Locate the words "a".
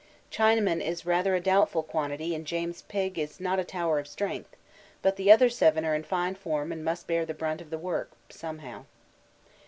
1.35-1.39, 3.59-3.63